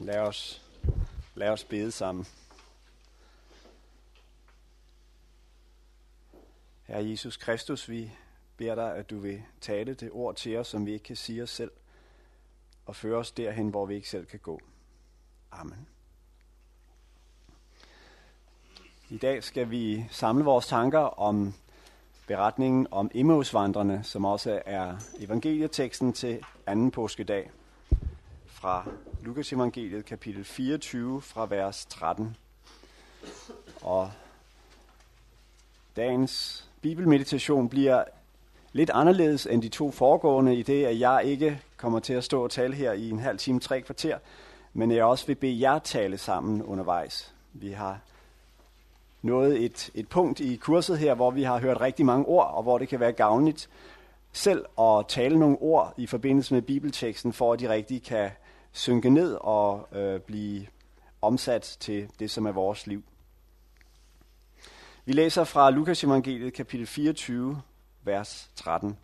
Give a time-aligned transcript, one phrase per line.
[0.00, 0.62] Lad os,
[1.34, 2.26] lad os bede sammen.
[6.82, 8.10] Herre Jesus Kristus, vi
[8.56, 11.42] beder dig, at du vil tale det ord til os, som vi ikke kan sige
[11.42, 11.70] os selv,
[12.86, 14.60] og føre os derhen, hvor vi ikke selv kan gå.
[15.50, 15.88] Amen.
[19.10, 21.54] I dag skal vi samle vores tanker om
[22.26, 27.50] beretningen om Emmausvandrene, som også er evangelieteksten til anden påskedag
[28.46, 28.88] fra
[29.22, 32.36] Lukas evangeliet kapitel 24 fra vers 13.
[33.82, 34.10] Og
[35.96, 38.04] dagens bibelmeditation bliver
[38.72, 42.42] lidt anderledes end de to foregående i det, at jeg ikke kommer til at stå
[42.44, 44.18] og tale her i en halv time, tre kvarter,
[44.72, 47.34] men jeg også vil bede jer tale sammen undervejs.
[47.52, 48.00] Vi har
[49.22, 52.62] nået et, et punkt i kurset her, hvor vi har hørt rigtig mange ord, og
[52.62, 53.68] hvor det kan være gavnligt
[54.32, 58.30] selv at tale nogle ord i forbindelse med bibelteksten, for at de rigtig kan
[58.72, 60.66] synke ned og øh, blive
[61.22, 63.04] omsat til det, som er vores liv.
[65.04, 67.62] Vi læser fra Lukas evangeliet kapitel 24,
[68.02, 68.98] vers 13.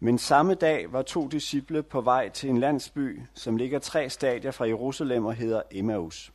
[0.00, 4.50] Men samme dag var to disciple på vej til en landsby, som ligger tre stadier
[4.50, 6.32] fra Jerusalem og hedder Emmaus.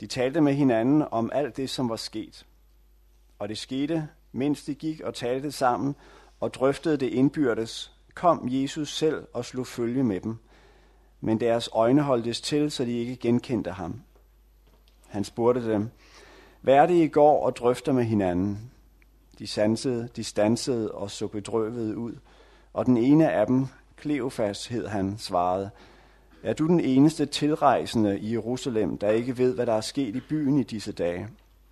[0.00, 2.46] De talte med hinanden om alt det, som var sket.
[3.38, 5.96] Og det skete, mens de gik og talte sammen
[6.40, 10.36] og drøftede det indbyrdes, kom Jesus selv og slog følge med dem.
[11.20, 14.00] Men deres øjne holdtes til, så de ikke genkendte ham.
[15.08, 15.90] Han spurgte dem,
[16.60, 18.70] hvad er det I går og drøfter med hinanden?
[19.38, 22.12] De sansede, de stansede og så bedrøvede ud.
[22.72, 25.70] Og den ene af dem, Kleofas hed han, svarede,
[26.42, 30.20] er du den eneste tilrejsende i Jerusalem, der ikke ved, hvad der er sket i
[30.20, 31.28] byen i disse dage?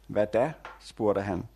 [0.06, 0.52] Hvad da?
[0.80, 1.48] spurgte han.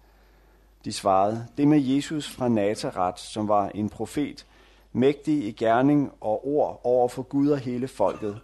[0.85, 4.47] De svarede, det med Jesus fra Nazareth, som var en profet,
[4.93, 8.41] mægtig i gerning og ord over for Gud og hele folket.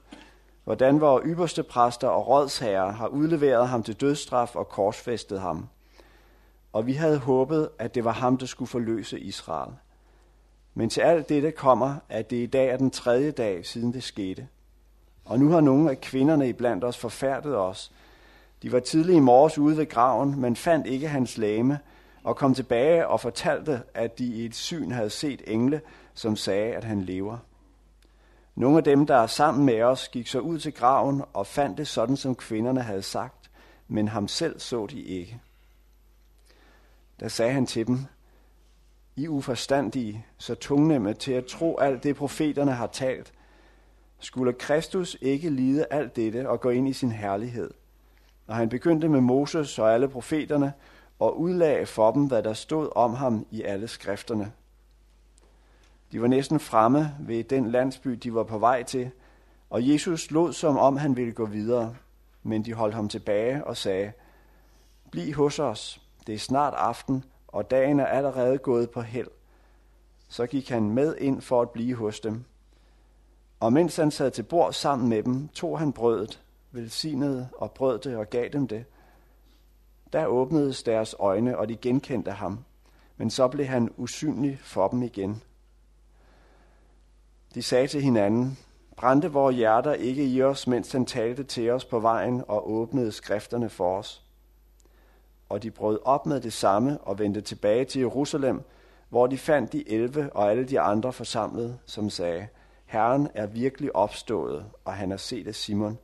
[0.65, 5.69] Hvordan vores ypperste præster og rådsherrer har udleveret ham til dødsstraf og korsfæstet ham.
[6.73, 9.73] Og vi havde håbet, at det var ham, der skulle forløse Israel.
[10.75, 14.03] Men til alt dette kommer, at det i dag er den tredje dag, siden det
[14.03, 14.49] skete.
[15.25, 17.93] Og nu har nogle af kvinderne iblandt os forfærdet os.
[18.63, 21.79] De var tidlig i morges ude ved graven, men fandt ikke hans læme,
[22.25, 25.81] og kom tilbage og fortalte, at de i et syn havde set engle,
[26.19, 27.39] som sagde, at han lever.
[28.55, 31.79] Nogle af dem, der er sammen med os, gik så ud til graven og fandt
[31.79, 33.51] det sådan, som kvinderne havde sagt,
[33.89, 35.41] men ham selv så de ikke.
[37.21, 37.99] Da sagde han til dem,
[39.17, 43.33] I uforstandige, så tungnemme til at tro alt det, profeterne har talt,
[44.19, 47.71] skulle Kristus ikke lide alt dette og gå ind i sin herlighed.
[48.47, 50.73] Og han begyndte med Moses og alle profeterne
[51.19, 54.53] og udlagde for dem, hvad der stod om ham i alle skrifterne.
[56.13, 59.11] De var næsten fremme ved den landsby, de var på vej til,
[59.71, 61.97] og Jesus lod som om han ville gå videre,
[62.43, 64.13] men de holdt ham tilbage og sagde,
[65.11, 69.29] Bliv hos os, det er snart aften, og dagen er allerede gået på held.
[70.29, 72.45] Så gik han med ind for at blive hos dem.
[73.61, 77.99] Og mens han sad til bord sammen med dem, tog han brødet, velsignede og brød
[77.99, 78.85] det og gav dem det.
[80.13, 82.65] Der åbnedes deres øjne, og de genkendte ham,
[83.17, 85.43] men så blev han usynlig for dem igen.
[87.55, 88.59] De sagde til hinanden,
[88.97, 93.13] brændte vores hjerter ikke i os, mens han talte til os på vejen og åbnede
[93.13, 94.25] skrifterne for os.
[95.49, 98.63] Og de brød op med det samme og vendte tilbage til Jerusalem,
[99.09, 102.49] hvor de fandt de elve og alle de andre forsamlet, som sagde,
[102.87, 105.99] Herren er virkelig opstået, og han har set af Simon.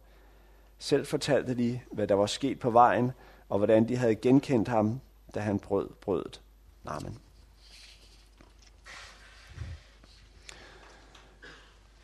[0.78, 3.12] Selv fortalte de, hvad der var sket på vejen,
[3.48, 5.00] og hvordan de havde genkendt ham,
[5.34, 6.42] da han brød brødet.
[6.86, 7.18] Amen.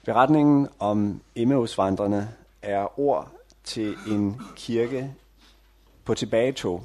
[0.05, 3.31] Beretningen om Emmausvandrene er ord
[3.65, 5.15] til en kirke
[6.05, 6.83] på tilbagetog.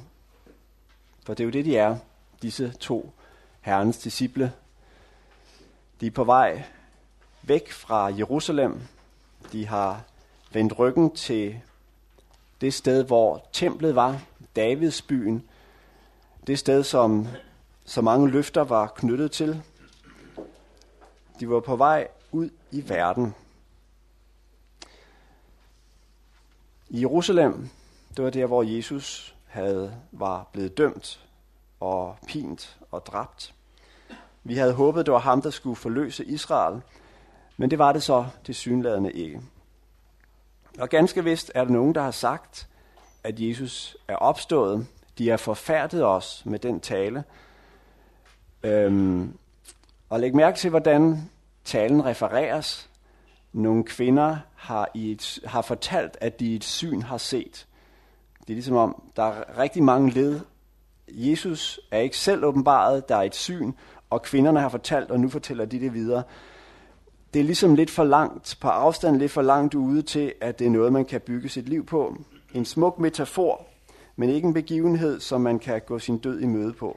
[1.26, 1.96] For det er jo det, de er,
[2.42, 3.12] disse to
[3.60, 4.52] herrens disciple.
[6.00, 6.62] De er på vej
[7.42, 8.80] væk fra Jerusalem.
[9.52, 10.02] De har
[10.52, 11.60] vendt ryggen til
[12.60, 14.20] det sted, hvor templet var,
[14.56, 15.48] Davids byen.
[16.46, 17.26] Det sted, som
[17.84, 19.62] så mange løfter var knyttet til.
[21.40, 23.34] De var på vej ud i verden.
[26.88, 27.68] I Jerusalem,
[28.16, 31.24] det var der, hvor Jesus havde, var blevet dømt
[31.80, 33.54] og pint og dræbt.
[34.44, 36.82] Vi havde håbet, det var ham, der skulle forløse Israel,
[37.56, 39.40] men det var det så det synladende ikke.
[40.78, 42.68] Og ganske vist er der nogen, der har sagt,
[43.24, 44.86] at Jesus er opstået.
[45.18, 47.24] De har forfærdet os med den tale.
[48.62, 49.38] Øhm,
[50.08, 51.30] og læg mærke til, hvordan
[51.66, 52.90] talen refereres.
[53.52, 57.66] nogle kvinder har, i et, har fortalt, at de i et syn har set.
[58.40, 60.40] Det er ligesom om, der er rigtig mange led.
[61.08, 63.72] Jesus er ikke selv åbenbaret, der er et syn,
[64.10, 66.22] og kvinderne har fortalt, og nu fortæller de det videre.
[67.34, 70.66] Det er ligesom lidt for langt, på afstand lidt for langt ude til, at det
[70.66, 72.16] er noget, man kan bygge sit liv på.
[72.54, 73.66] En smuk metafor,
[74.16, 76.96] men ikke en begivenhed, som man kan gå sin død i møde på.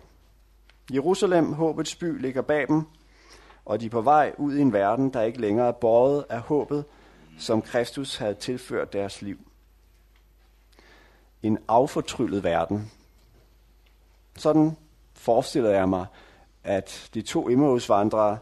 [0.93, 2.83] Jerusalem, håbets by, ligger bag dem,
[3.69, 6.39] og de er på vej ud i en verden, der ikke længere er båret af
[6.39, 6.85] håbet,
[7.39, 9.37] som Kristus havde tilført deres liv.
[11.43, 12.91] En affortryllet verden.
[14.37, 14.77] Sådan
[15.13, 16.05] forestiller jeg mig,
[16.63, 18.37] at de to Emmausvandrere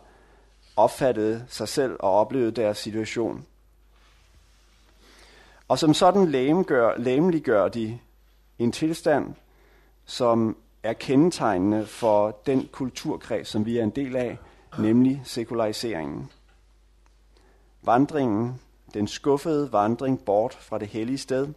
[0.75, 3.45] opfattede sig selv og oplevede deres situation.
[5.67, 7.99] Og som sådan læmegør, læmeliggør de
[8.59, 9.35] en tilstand,
[10.05, 14.37] som er kendetegnende for den kulturkreds, som vi er en del af,
[14.79, 16.31] nemlig sekulariseringen.
[17.81, 18.61] Vandringen,
[18.93, 21.47] den skuffede vandring bort fra det hellige sted,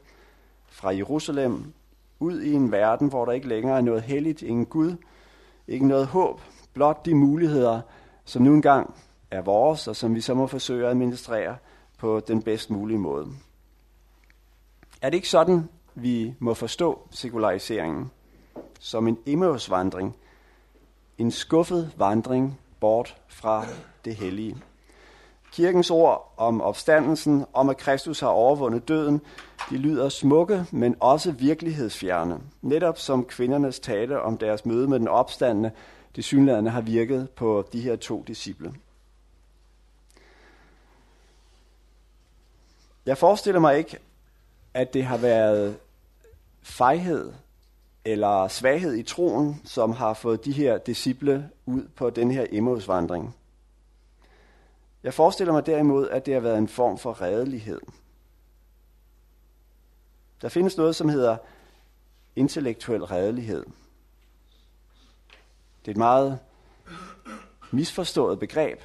[0.67, 1.73] fra Jerusalem,
[2.19, 4.97] ud i en verden, hvor der ikke længere er noget helligt, ingen Gud,
[5.69, 6.41] ikke noget håb,
[6.73, 7.81] blot de muligheder,
[8.25, 8.95] som nu engang
[9.31, 11.57] er vores, og som vi så må forsøge at administrere
[11.99, 13.29] på den bedst mulige måde.
[15.03, 18.11] Er det ikke sådan, vi må forstå sekulariseringen?
[18.81, 20.17] Som en Emmaus-vandring,
[21.19, 23.67] en skuffet vandring bort fra
[24.05, 24.57] det hellige.
[25.53, 29.21] Kirkens ord om opstandelsen, om at Kristus har overvundet døden,
[29.71, 32.41] de lyder smukke, men også virkelighedsfjerne.
[32.63, 35.71] Netop som kvindernes tale om deres møde med den opstandende,
[36.17, 38.75] det synlædende har virket på de her to disciple.
[43.07, 43.99] Jeg forestiller mig ikke,
[44.75, 45.77] at det har været
[46.63, 47.33] fejhed
[48.05, 53.37] eller svaghed i troen, som har fået de her disciple ud på den her Emmausvandring.
[55.03, 57.81] Jeg forestiller mig derimod, at det har været en form for redelighed.
[60.43, 61.37] Der findes noget, som hedder
[62.37, 63.65] intellektuel redelighed.
[65.81, 66.39] Det er et meget
[67.71, 68.81] misforstået begreb.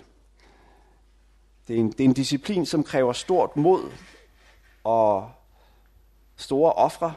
[1.67, 3.91] Det er, en, det er en disciplin, som kræver stort mod
[4.83, 5.31] og
[6.35, 7.13] store ofre.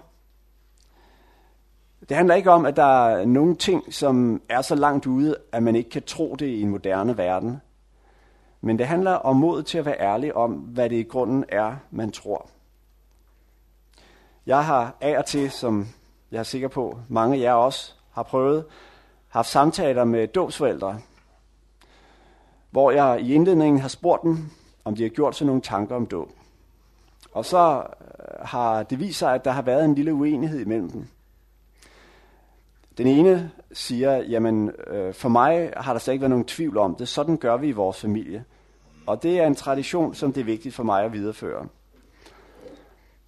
[2.08, 5.62] Det handler ikke om, at der er nogle ting, som er så langt ude, at
[5.62, 7.60] man ikke kan tro det i en moderne verden.
[8.60, 11.76] Men det handler om mod til at være ærlig om, hvad det i grunden er,
[11.90, 12.48] man tror.
[14.46, 15.86] Jeg har af og til, som
[16.30, 18.64] jeg er sikker på, mange af jer også har prøvet,
[19.28, 20.98] haft samtaler med dåbsforældre,
[22.70, 24.50] hvor jeg i indledningen har spurgt dem,
[24.84, 26.30] om de har gjort sig nogle tanker om dåb.
[27.32, 30.90] Og så øh, har det vist sig, at der har været en lille uenighed imellem
[30.90, 31.08] dem.
[32.98, 36.94] Den ene siger, jamen øh, for mig har der slet ikke været nogen tvivl om
[36.94, 37.08] det.
[37.08, 38.44] Sådan gør vi i vores familie.
[39.06, 41.68] Og det er en tradition, som det er vigtigt for mig at videreføre.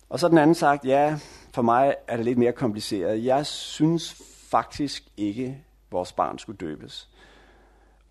[0.09, 1.19] Og så den anden sagt, ja,
[1.55, 3.25] for mig er det lidt mere kompliceret.
[3.25, 7.09] Jeg synes faktisk ikke, at vores barn skulle døbes.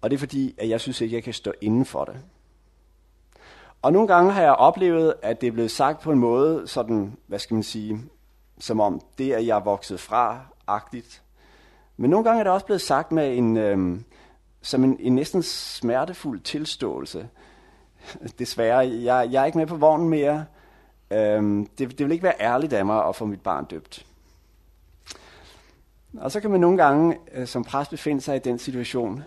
[0.02, 2.18] Og det er fordi, at jeg synes ikke, at jeg kan stå inden for det.
[3.82, 7.18] Og nogle gange har jeg oplevet, at det er blevet sagt på en måde, sådan,
[7.28, 8.02] hvad skal man sige,
[8.60, 11.24] som om det er jeg vokset fra, agtigt.
[12.00, 14.04] Men nogle gange er det også blevet sagt med en, øhm,
[14.62, 17.30] som en, en næsten smertefuld tilståelse.
[18.40, 20.46] Desværre, jeg, jeg er ikke med på vognen mere.
[21.12, 24.06] Øhm, det, det vil ikke være ærligt af mig at få mit barn døbt.
[26.18, 29.24] Og så kan man nogle gange øh, som præst befinde sig i den situation,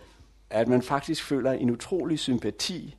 [0.51, 2.97] at man faktisk føler en utrolig sympati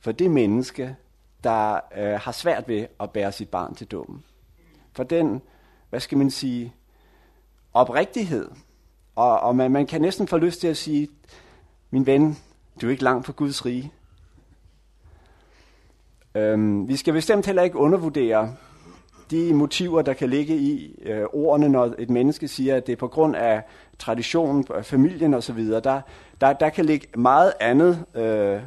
[0.00, 0.96] for det menneske,
[1.44, 4.24] der øh, har svært ved at bære sit barn til dåben.
[4.92, 5.42] For den,
[5.90, 6.74] hvad skal man sige,
[7.74, 8.50] oprigtighed.
[9.16, 11.08] Og, og man, man kan næsten få lyst til at sige,
[11.90, 12.38] min ven,
[12.80, 13.92] du er ikke langt fra Guds rige.
[16.34, 18.54] Øhm, vi skal bestemt heller ikke undervurdere
[19.30, 22.96] de motiver, der kan ligge i øh, ordene, når et menneske siger, at det er
[22.96, 23.62] på grund af
[23.98, 25.58] traditionen, familien osv.
[25.68, 26.00] Der,
[26.40, 28.60] der, der kan ligge meget andet øh,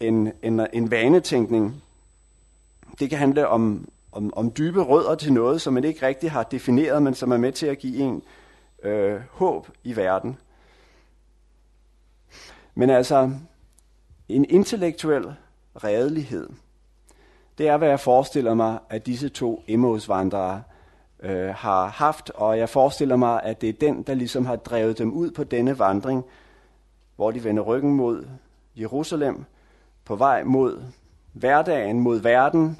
[0.00, 1.82] end, end, end vanetænkning.
[3.00, 6.42] Det kan handle om, om, om dybe rødder til noget, som man ikke rigtig har
[6.42, 8.22] defineret, men som er med til at give en
[8.82, 10.38] øh, håb i verden.
[12.74, 13.30] Men altså,
[14.28, 15.34] en intellektuel
[15.84, 16.48] redelighed,
[17.58, 20.62] det er, hvad jeg forestiller mig, at disse to emosvandrere
[21.22, 24.98] øh, har haft, og jeg forestiller mig, at det er den, der ligesom har drevet
[24.98, 26.24] dem ud på denne vandring,
[27.16, 28.28] hvor de vender ryggen mod
[28.76, 29.44] Jerusalem,
[30.04, 30.82] på vej mod
[31.32, 32.78] hverdagen, mod verden,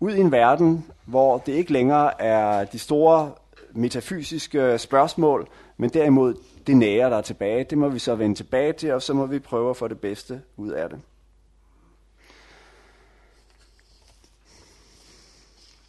[0.00, 3.32] ud i en verden, hvor det ikke længere er de store
[3.76, 6.34] metafysiske øh, spørgsmål, men derimod
[6.66, 9.26] det nære, der er tilbage, det må vi så vende tilbage til, og så må
[9.26, 11.00] vi prøve at få det bedste ud af det.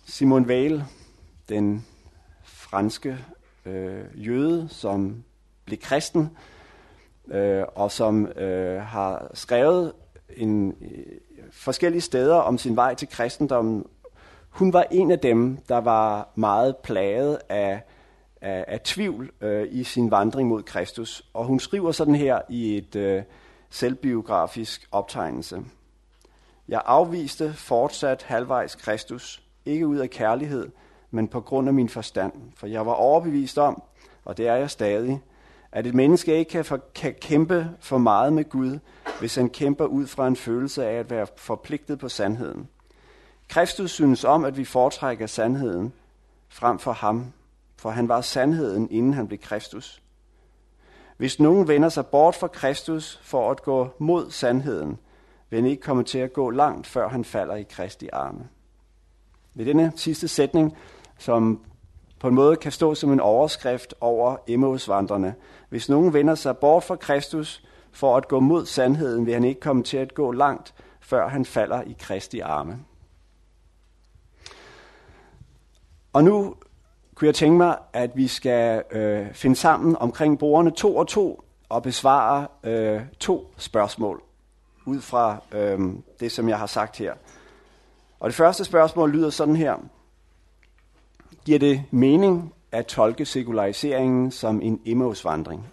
[0.05, 0.83] Simon Weil,
[1.49, 1.85] den
[2.43, 3.17] franske
[3.65, 5.23] øh, jøde, som
[5.65, 6.37] blev kristen,
[7.27, 9.93] øh, og som øh, har skrevet
[10.37, 11.05] en, øh,
[11.51, 13.85] forskellige steder om sin vej til kristendommen,
[14.57, 17.81] hun var en af dem, der var meget plaget af,
[18.41, 21.25] af, af tvivl øh, i sin vandring mod Kristus.
[21.33, 23.23] Og hun skriver sådan her i et øh,
[23.69, 25.63] selvbiografisk optegnelse.
[26.67, 30.69] Jeg afviste fortsat halvvejs Kristus, ikke ud af kærlighed,
[31.11, 32.33] men på grund af min forstand.
[32.55, 33.83] For jeg var overbevist om,
[34.25, 35.21] og det er jeg stadig,
[35.71, 38.79] at et menneske ikke kan, for, kan kæmpe for meget med Gud,
[39.19, 42.69] hvis han kæmper ud fra en følelse af at være forpligtet på sandheden.
[43.49, 45.93] Kristus synes om, at vi foretrækker sandheden
[46.49, 47.33] frem for ham,
[47.77, 50.01] for han var sandheden, inden han blev Kristus.
[51.17, 54.97] Hvis nogen vender sig bort fra Kristus for at gå mod sandheden,
[55.49, 58.47] vil han ikke komme til at gå langt, før han falder i Kristi arme.
[59.53, 60.77] Ved denne sidste sætning,
[61.17, 61.65] som
[62.19, 65.35] på en måde kan stå som en overskrift over Emmausvandrene.
[65.69, 69.59] Hvis nogen vender sig bort fra Kristus for at gå mod sandheden, vil han ikke
[69.59, 72.79] komme til at gå langt, før han falder i Kristi arme.
[76.17, 76.55] Og nu
[77.15, 81.43] kunne jeg tænke mig, at vi skal øh, finde sammen omkring bordene to og to
[81.69, 84.21] og besvare øh, to spørgsmål
[84.85, 85.79] ud fra øh,
[86.19, 87.13] det, som jeg har sagt her.
[88.19, 89.75] Og det første spørgsmål lyder sådan her.
[91.45, 95.67] Giver det mening at tolke sekulariseringen som en Emmausvandring?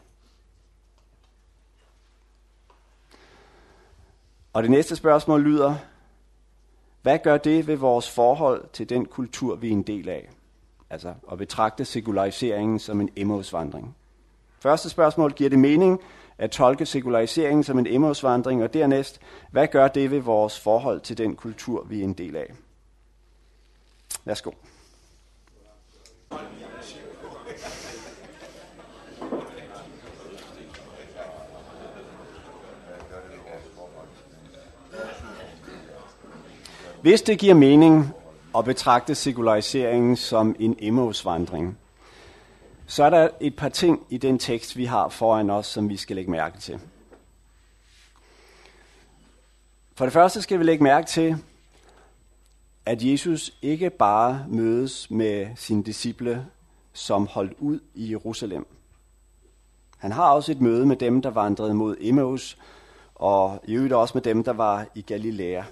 [4.52, 5.74] Og det næste spørgsmål lyder,
[7.04, 10.30] hvad gør det ved vores forhold til den kultur, vi er en del af?
[10.94, 13.96] Altså at betragte sekulariseringen som en Emmausvandring.
[14.60, 16.00] Første spørgsmål, giver det mening
[16.38, 18.62] at tolke sekulariseringen som en Emmausvandring?
[18.62, 19.20] Og dernæst,
[19.50, 22.54] hvad gør det ved vores forhold til den kultur, vi er en del af?
[24.24, 24.50] Værsgo.
[37.02, 38.14] Hvis det giver mening
[38.56, 41.78] at betragte sekulariseringen som en Emmausvandring,
[42.86, 45.96] så er der et par ting i den tekst, vi har foran os, som vi
[45.96, 46.80] skal lægge mærke til.
[49.94, 51.36] For det første skal vi lægge mærke til,
[52.86, 56.46] at Jesus ikke bare mødes med sine disciple,
[56.92, 58.66] som holdt ud i Jerusalem.
[59.98, 62.58] Han har også et møde med dem, der vandrede mod Emmaus,
[63.14, 65.62] og i øvrigt også med dem, der var i Galilea.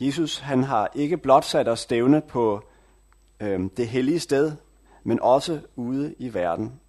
[0.00, 2.62] Jesus han har ikke blot sat os stævne på
[3.40, 4.52] øh, det hellige sted,
[5.04, 6.80] men også ude i verden.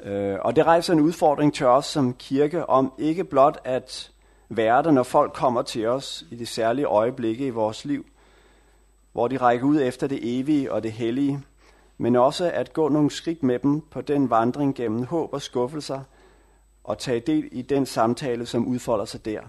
[0.00, 4.12] Øh, og det rejser en udfordring til os som kirke om ikke blot at
[4.48, 8.06] være der, når folk kommer til os i de særlige øjeblikke i vores liv,
[9.12, 11.42] hvor de rækker ud efter det evige og det hellige,
[11.98, 16.00] men også at gå nogle skridt med dem på den vandring gennem håb og skuffelser,
[16.84, 19.40] og tage del i den samtale, som udfolder sig der.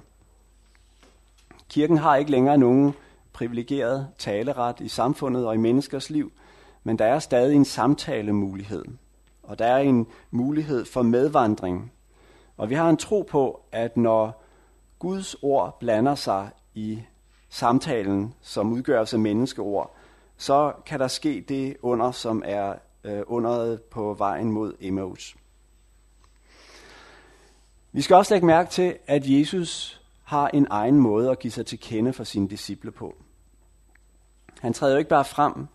[1.70, 2.94] Kirken har ikke længere nogen
[3.34, 6.32] privilegeret taleret i samfundet og i menneskers liv,
[6.84, 8.86] men der er stadig en samtalemulighed.
[9.44, 11.92] Og der er en mulighed for medvandring.
[12.58, 14.44] Og vi har en tro på, at når
[15.00, 17.02] Guds ord blander sig i
[17.50, 19.96] samtalen, som udgøres af menneskeord,
[20.38, 22.74] så kan der ske det under, som er
[23.04, 25.36] øh, underet på vejen mod Emmaus.
[27.92, 29.99] Vi skal også lægge mærke til, at Jesus
[30.30, 33.16] har en egen måde at give sig til kende for sine disciple på.
[34.62, 35.68] Han træder jo ikke bare frem,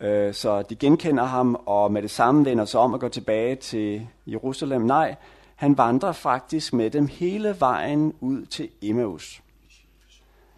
[0.00, 3.56] øh, så de genkender ham og med det samme vender sig om og går tilbage
[3.56, 4.82] til Jerusalem.
[4.82, 5.16] Nej,
[5.54, 9.42] han vandrer faktisk med dem hele vejen ud til Emmaus.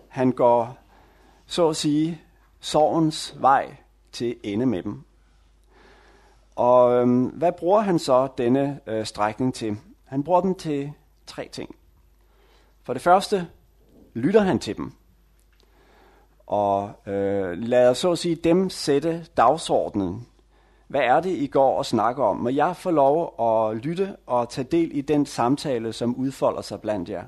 [0.08, 0.78] Han går,
[1.46, 2.20] så at sige,
[2.60, 3.76] sorgens vej
[4.12, 5.02] til ende med dem.
[6.54, 9.76] Og øhm, hvad bruger han så denne øh, strækning til?
[10.04, 10.92] Han bruger den til
[11.26, 11.76] tre ting.
[12.86, 13.48] For det første
[14.14, 14.92] lytter han til dem,
[16.46, 20.26] og øh, lader så at sige dem sætte dagsordenen.
[20.88, 22.36] Hvad er det, I går og snakker om?
[22.36, 26.80] Må jeg få lov at lytte og tage del i den samtale, som udfolder sig
[26.80, 27.24] blandt jer?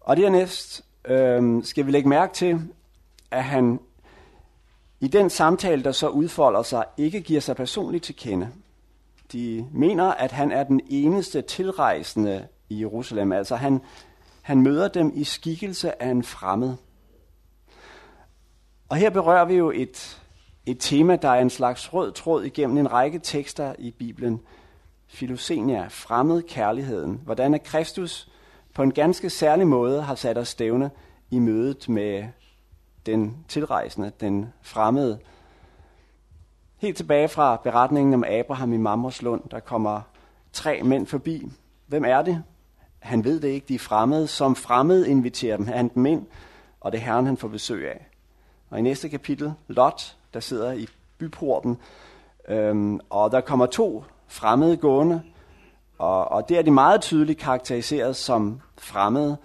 [0.00, 2.60] Og dernæst øh, skal vi lægge mærke til,
[3.30, 3.80] at han
[5.00, 8.50] i den samtale, der så udfolder sig, ikke giver sig personligt til kende.
[9.32, 13.32] De mener, at han er den eneste tilrejsende i Jerusalem.
[13.32, 13.80] Altså han,
[14.42, 16.74] han møder dem i skikkelse af en fremmed.
[18.88, 20.22] Og her berører vi jo et,
[20.66, 24.40] et tema, der er en slags rød tråd igennem en række tekster i Bibelen.
[25.06, 27.20] Filosenia, fremmed kærligheden.
[27.24, 28.28] Hvordan er Kristus
[28.74, 30.90] på en ganske særlig måde har sat os stævne
[31.30, 32.24] i mødet med
[33.06, 35.18] den tilrejsende, den fremmede.
[36.76, 40.00] Helt tilbage fra beretningen om Abraham i Mammerslund, der kommer
[40.52, 41.52] tre mænd forbi.
[41.86, 42.42] Hvem er det?
[43.04, 44.26] Han ved det ikke, de er fremmede.
[44.26, 46.26] Som fremmede inviterer dem han dem ind,
[46.80, 48.06] og det er Herren, han får besøg af.
[48.70, 50.86] Og i næste kapitel, Lot, der sidder i
[51.18, 51.76] byporten,
[52.48, 55.22] øhm, og der kommer to fremmede gående,
[55.98, 59.36] og, og det er de meget tydeligt karakteriseret som fremmede,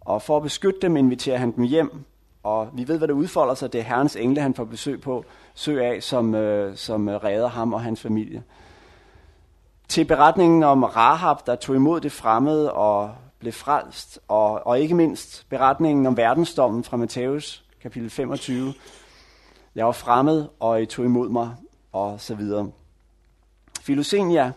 [0.00, 2.04] og for at beskytte dem inviterer han dem hjem,
[2.42, 3.72] og vi ved, hvad der udfolder sig.
[3.72, 5.24] Det er Herrens engle, han får besøg på,
[5.54, 8.42] søg af, som, øh, som redder ham og hans familie.
[9.90, 14.94] Til beretningen om Rahab, der tog imod det fremmede og blev frelst, og, og ikke
[14.94, 18.74] mindst beretningen om verdensdommen fra Matthæus kapitel 25.
[19.74, 21.54] Jeg var fremmed, og I tog imod mig,
[21.92, 22.70] og så videre.
[23.80, 24.52] Filosenia,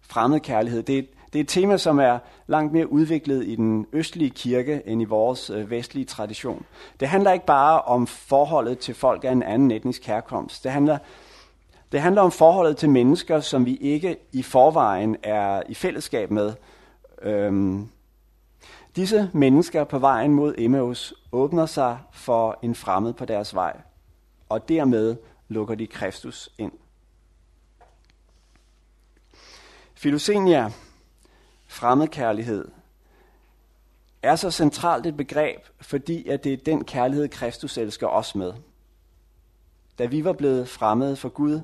[0.00, 4.30] fremmedkærlighed, det er, det er et tema, som er langt mere udviklet i den østlige
[4.30, 6.64] kirke end i vores øh, vestlige tradition.
[7.00, 10.64] Det handler ikke bare om forholdet til folk af en anden etnisk herkomst.
[10.64, 10.98] Det handler,
[11.92, 16.52] det handler om forholdet til mennesker, som vi ikke i forvejen er i fællesskab med.
[17.22, 17.88] Øhm,
[18.96, 23.80] Disse mennesker på vejen mod Emmaus åbner sig for en fremmed på deres vej,
[24.48, 25.16] og dermed
[25.48, 26.72] lukker de Kristus ind.
[29.94, 30.70] Filosenia,
[31.66, 32.68] fremmedkærlighed,
[34.22, 38.52] er så centralt et begreb, fordi at det er den kærlighed, Kristus elsker os med.
[39.98, 41.60] Da vi var blevet fremmede for Gud,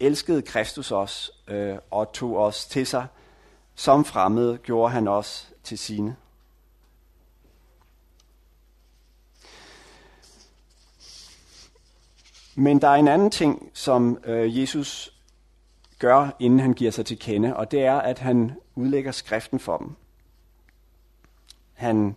[0.00, 3.06] elskede Kristus os øh, og tog os til sig.
[3.74, 6.16] Som fremmede gjorde han os til sine.
[12.54, 15.12] Men der er en anden ting, som øh, Jesus
[15.98, 19.76] gør, inden han giver sig til kende, og det er, at han udlægger skriften for
[19.78, 19.96] dem.
[21.74, 22.16] Han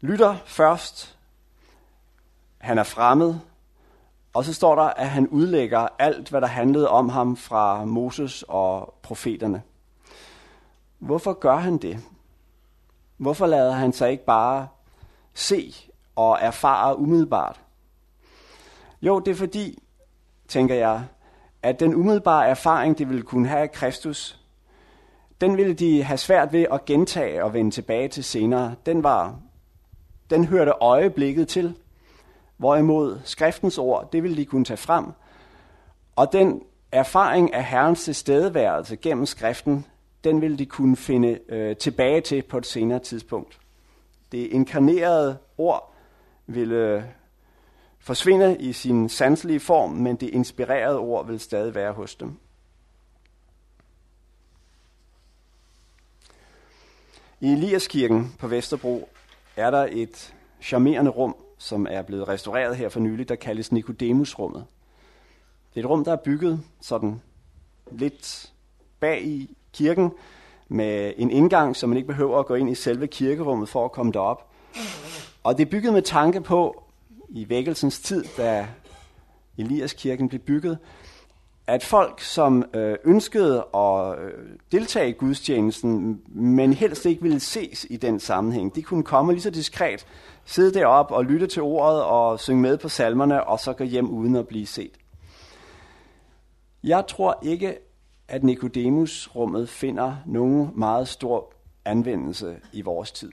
[0.00, 1.18] lytter først,
[2.58, 3.34] han er fremmed,
[4.34, 8.44] og så står der, at han udlægger alt, hvad der handlede om ham fra Moses
[8.48, 9.62] og profeterne.
[10.98, 11.98] Hvorfor gør han det?
[13.16, 14.68] Hvorfor lader han sig ikke bare
[15.34, 15.74] se
[16.16, 17.60] og erfare umiddelbart?
[19.02, 19.82] Jo, det er fordi,
[20.48, 21.04] tænker jeg,
[21.62, 24.40] at den umiddelbare erfaring, de ville kunne have af Kristus,
[25.40, 28.74] den ville de have svært ved at gentage og vende tilbage til senere.
[28.86, 29.36] Den var,
[30.30, 31.76] den hørte øjeblikket til,
[32.56, 35.04] hvorimod skriftens ord, det vil de kunne tage frem.
[36.16, 36.62] Og den
[36.92, 39.86] erfaring af Herrens tilstedeværelse gennem skriften,
[40.24, 43.60] den vil de kunne finde øh, tilbage til på et senere tidspunkt.
[44.32, 45.94] Det inkarnerede ord
[46.46, 47.02] ville øh,
[47.98, 52.38] forsvinde i sin sanselige form, men det inspirerede ord vil stadig være hos dem.
[57.40, 59.08] I Eliaskirken på Vesterbro
[59.56, 64.64] er der et charmerende rum, som er blevet restaureret her for nylig, der kaldes Nikodemusrummet.
[65.74, 67.20] Det er et rum, der er bygget sådan
[67.90, 68.52] lidt
[69.00, 70.10] bag i kirken,
[70.68, 73.92] med en indgang, så man ikke behøver at gå ind i selve kirkerummet for at
[73.92, 74.50] komme derop.
[75.42, 76.82] Og det er bygget med tanke på,
[77.28, 78.68] i vækkelsens tid, da
[79.58, 80.78] Elias kirken blev bygget,
[81.66, 84.32] at folk, som øh, ønskede at øh,
[84.72, 89.42] deltage i gudstjenesten, men helst ikke ville ses i den sammenhæng, de kunne komme lige
[89.42, 90.06] så diskret,
[90.44, 94.10] sidde derop og lytte til ordet og synge med på salmerne, og så gå hjem
[94.10, 94.92] uden at blive set.
[96.84, 97.78] Jeg tror ikke,
[98.28, 101.52] at Nikodemus-rummet finder nogen meget stor
[101.84, 103.32] anvendelse i vores tid.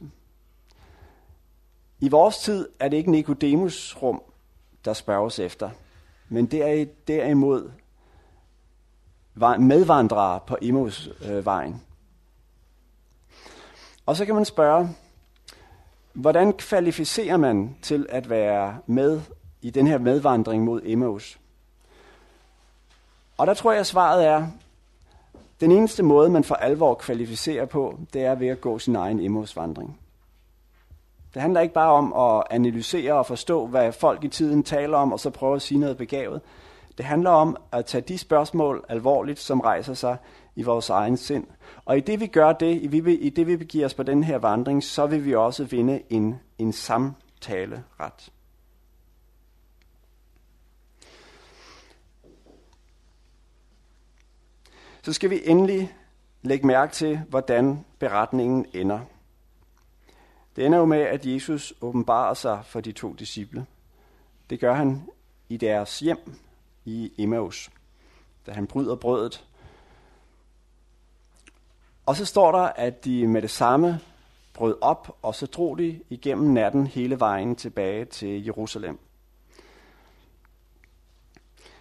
[2.00, 4.22] I vores tid er det ikke Nikodemus rum,
[4.86, 5.70] der spørges efter,
[6.30, 6.62] men det
[9.36, 11.82] var medvandrere på Emmaus øh, vejen.
[14.06, 14.90] Og så kan man spørge,
[16.14, 19.22] hvordan kvalificerer man til at være med
[19.62, 21.40] i den her medvandring mod Emmaus?
[23.38, 24.48] Og der tror jeg, at svaret er,
[25.62, 29.20] den eneste måde, man for alvor kvalificerer på, det er ved at gå sin egen
[29.20, 30.00] Emmaus-vandring.
[31.34, 35.14] Det handler ikke bare om at analysere og forstå, hvad folk i tiden taler om,
[35.14, 36.42] og så prøve at sige noget begavet.
[37.02, 40.18] Det handler om at tage de spørgsmål alvorligt, som rejser sig
[40.56, 41.48] i vores egen sind.
[41.86, 44.84] Og i det vi gør det, i det vi begiver os på den her vandring,
[44.84, 48.32] så vil vi også vinde en, en samtaleret.
[55.02, 55.94] Så skal vi endelig
[56.42, 59.00] lægge mærke til, hvordan beretningen ender.
[60.56, 63.66] Det ender jo med, at Jesus åbenbarer sig for de to disciple.
[64.50, 65.04] Det gør han
[65.50, 66.36] i deres hjem
[66.86, 67.70] i Emmaus,
[68.46, 69.46] da han bryder brødet.
[72.06, 74.00] Og så står der, at de med det samme
[74.54, 79.00] brød op, og så drog de igennem natten hele vejen tilbage til Jerusalem.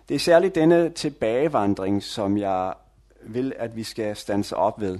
[0.08, 2.74] Det er særligt denne tilbagevandring, som jeg
[3.22, 4.98] vil, at vi skal stanse op ved.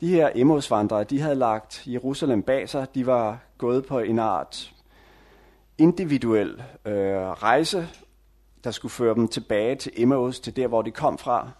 [0.00, 2.94] De her Emmausvandrere, de havde lagt Jerusalem bag sig.
[2.94, 4.72] De var gået på en art
[5.78, 7.88] individuel øh, rejse,
[8.64, 11.50] der skulle føre dem tilbage til Emmaus, til der, hvor de kom fra.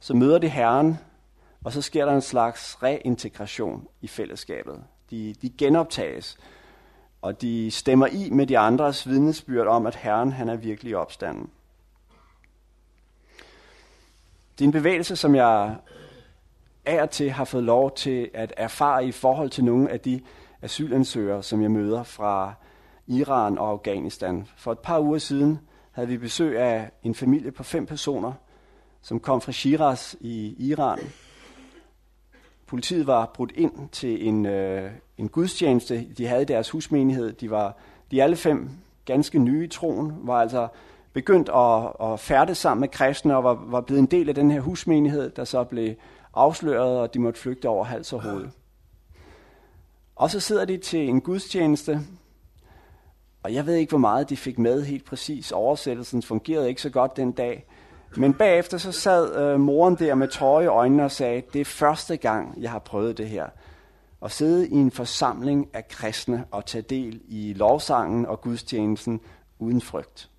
[0.00, 0.98] Så møder de Herren,
[1.64, 4.84] og så sker der en slags reintegration i fællesskabet.
[5.10, 6.38] De, de genoptages,
[7.22, 11.50] og de stemmer i med de andres vidnesbyrd om, at Herren han er virkelig opstanden.
[14.58, 15.76] Det er en bevægelse, som jeg
[16.84, 20.20] af og til har fået lov til at erfare i forhold til nogle af de
[20.62, 22.54] asylansøgere, som jeg møder fra
[23.06, 24.46] Iran og Afghanistan.
[24.56, 25.58] For et par uger siden
[25.92, 28.32] havde vi besøg af en familie på fem personer,
[29.02, 30.98] som kom fra Shiraz i Iran.
[32.66, 37.32] Politiet var brudt ind til en, øh, en gudstjeneste, de havde i deres husmenighed.
[37.32, 37.76] De var
[38.10, 38.70] de alle fem
[39.04, 40.68] ganske nye i troen, var altså
[41.12, 44.50] begyndt at, at færdes sammen med kristne og var, var blevet en del af den
[44.50, 45.94] her husmenighed, der så blev
[46.34, 48.48] afsløret, og de måtte flygte over hals og hoved.
[50.16, 52.00] Og så sidder de til en gudstjeneste,
[53.44, 55.52] og jeg ved ikke, hvor meget de fik med helt præcis.
[55.52, 57.66] Oversættelsen fungerede ikke så godt den dag.
[58.16, 61.64] Men bagefter så sad øh, moren der med tårer i øjnene og sagde, det er
[61.64, 63.46] første gang, jeg har prøvet det her.
[64.22, 69.20] At sidde i en forsamling af kristne og tage del i lovsangen og gudstjenesten
[69.58, 70.30] uden frygt.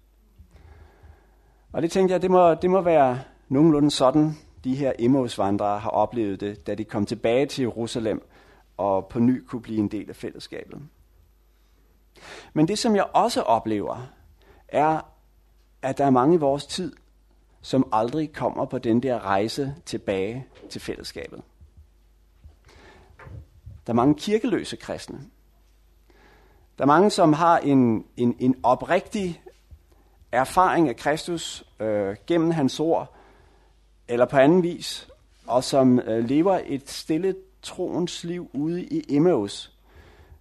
[1.73, 5.89] Og det tænkte jeg, det må, det må være nogenlunde sådan, de her Emmaus-vandrere har
[5.89, 8.27] oplevet det, da de kom tilbage til Jerusalem
[8.77, 10.81] og på ny kunne blive en del af fællesskabet.
[12.53, 14.07] Men det, som jeg også oplever,
[14.67, 15.01] er,
[15.81, 16.93] at der er mange i vores tid,
[17.61, 21.41] som aldrig kommer på den der rejse tilbage til fællesskabet.
[23.88, 25.19] Der er mange kirkeløse kristne.
[26.77, 29.41] Der er mange, som har en, en, en oprigtig
[30.31, 33.15] erfaring af Kristus øh, gennem hans ord,
[34.07, 35.07] eller på anden vis,
[35.47, 39.74] og som øh, lever et stille troens liv ude i Emmaus.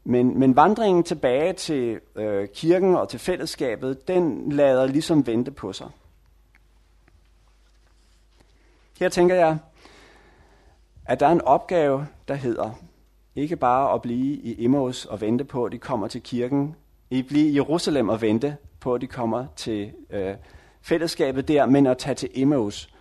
[0.04, 5.72] Men, men vandringen tilbage til øh, kirken og til fællesskabet, den lader ligesom vente på
[5.72, 5.88] sig.
[8.98, 9.58] Her tænker jeg,
[11.04, 12.70] at der er en opgave, der hedder
[13.36, 16.76] ikke bare at blive i Emmaus og vente på, at de kommer til kirken,
[17.10, 20.34] i blive i Jerusalem og vente på, at de kommer til øh,
[20.82, 22.94] fællesskabet der, men at tage til Emmaus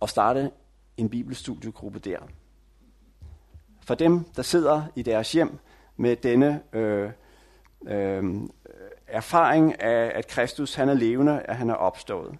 [0.00, 0.50] og starte
[0.96, 2.18] en bibelstudiegruppe der.
[3.80, 5.58] For dem, der sidder i deres hjem
[6.00, 7.10] med denne øh,
[7.86, 8.24] øh,
[9.06, 12.38] erfaring af, at Kristus han er levende, at han er opstået.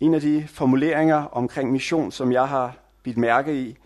[0.00, 3.76] En af de formuleringer omkring mission, som jeg har bidt mærke i,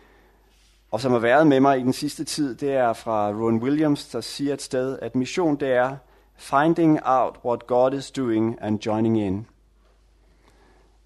[0.90, 4.08] og som har været med mig i den sidste tid, det er fra Ron Williams,
[4.08, 5.96] der siger et sted, at mission det er
[6.36, 9.46] finding out what God is doing and joining in.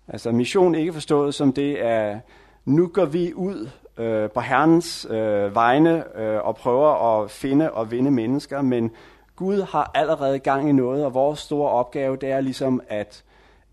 [0.09, 2.20] Altså mission ikke forstået som det er,
[2.64, 7.90] nu går vi ud øh, på Herrens øh, vegne øh, og prøver at finde og
[7.90, 8.90] vinde mennesker, men
[9.37, 13.24] Gud har allerede gang i noget, og vores store opgave det er ligesom at,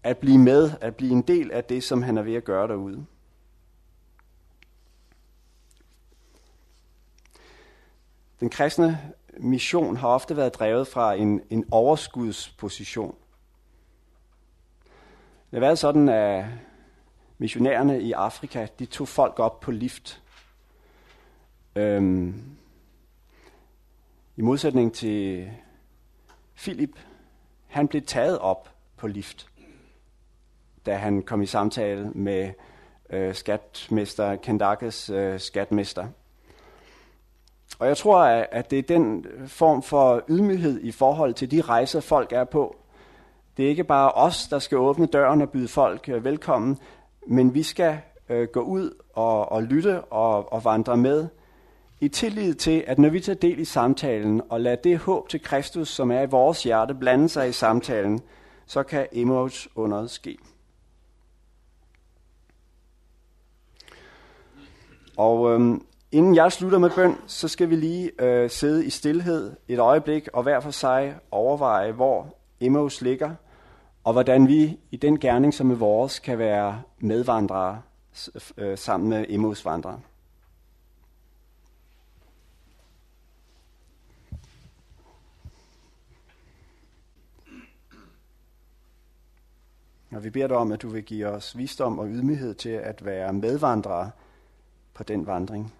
[0.03, 2.67] at blive med, at blive en del af det, som han er ved at gøre
[2.67, 3.05] derude.
[8.39, 8.99] Den kristne
[9.37, 13.15] mission har ofte været drevet fra en, en overskudsposition.
[15.51, 16.45] Det har været sådan, at
[17.41, 20.21] missionærerne i Afrika, de tog folk op på lift.
[21.75, 22.43] Øhm,
[24.37, 25.51] I modsætning til
[26.55, 26.99] Philip,
[27.67, 29.47] han blev taget op på lift,
[30.85, 32.51] da han kom i samtale med
[33.09, 36.07] øh, skatmester Kendakes øh, skatmester.
[37.79, 41.99] Og jeg tror, at det er den form for ydmyghed i forhold til de rejser,
[41.99, 42.75] folk er på.
[43.57, 46.77] Det er ikke bare os, der skal åbne døren og byde folk øh, velkommen,
[47.27, 51.27] men vi skal øh, gå ud og, og lytte og, og vandre med
[51.99, 55.41] i tillid til, at når vi tager del i samtalen og lader det håb til
[55.41, 58.21] Kristus, som er i vores hjerte, blande sig i samtalen,
[58.65, 60.37] så kan Emmaus under ske.
[65.17, 69.51] Og øhm, inden jeg slutter med bøn, så skal vi lige øh, sidde i stillhed
[69.67, 73.35] et øjeblik og hver for sig overveje, hvor Emmaus ligger–
[74.03, 77.81] og hvordan vi i den gerning, som er vores, kan være medvandrere
[78.57, 80.01] øh, sammen med Emmaus vandrere.
[90.11, 93.05] Og vi beder dig om, at du vil give os visdom og ydmyghed til at
[93.05, 94.11] være medvandrere
[94.93, 95.73] på den vandring.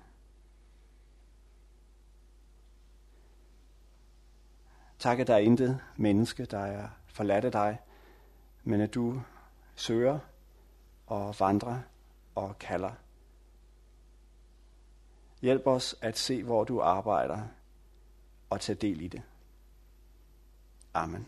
[4.99, 7.77] Tak, at der er intet menneske, der er forladt af dig,
[8.63, 9.21] men at du
[9.75, 10.19] søger
[11.07, 11.79] og vandrer
[12.35, 12.91] og kalder.
[15.41, 17.41] Hjælp os at se, hvor du arbejder
[18.49, 19.21] og tage del i det.
[20.93, 21.27] Amen.